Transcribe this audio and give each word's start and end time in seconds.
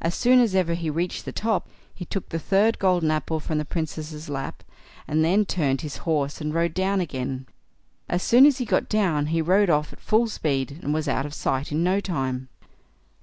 As 0.00 0.14
soon 0.14 0.40
as 0.40 0.54
ever 0.54 0.72
he 0.72 0.88
reached 0.88 1.26
the 1.26 1.32
top, 1.32 1.68
he 1.94 2.06
took 2.06 2.30
the 2.30 2.38
third 2.38 2.78
golden 2.78 3.10
apple 3.10 3.40
from 3.40 3.58
the 3.58 3.66
Princess' 3.66 4.30
lap, 4.30 4.62
and 5.06 5.22
then 5.22 5.44
turned 5.44 5.82
his 5.82 5.98
horse 6.08 6.40
and 6.40 6.54
rode 6.54 6.72
down 6.72 6.98
again. 6.98 7.44
As 8.08 8.22
soon 8.22 8.46
as 8.46 8.56
he 8.56 8.64
got 8.64 8.88
down, 8.88 9.26
he 9.26 9.42
rode 9.42 9.68
off 9.68 9.92
at 9.92 10.00
full 10.00 10.28
speed, 10.28 10.78
and 10.82 10.94
was 10.94 11.08
out 11.08 11.26
of 11.26 11.34
sight 11.34 11.72
in 11.72 11.84
no 11.84 12.00
time. 12.00 12.48